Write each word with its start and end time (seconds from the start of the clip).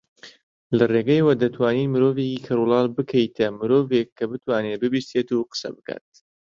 لەرێگەیەوە 0.77 1.33
دەتوانین 1.41 1.89
مرۆڤێکی 1.93 2.43
کەڕولاڵ 2.45 2.87
بکەیتە 2.97 3.47
مرۆڤێک 3.59 4.07
کە 4.17 4.25
بتوانێت 4.31 4.79
ببیستێت 4.83 5.27
و 5.31 5.47
قسە 5.51 5.69
بکات 5.77 6.09